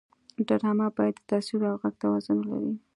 ډرامه 0.47 0.87
باید 0.97 1.15
د 1.17 1.21
تصویر 1.29 1.61
او 1.71 1.75
غږ 1.81 1.93
توازن 2.03 2.37
ولري 2.41 2.73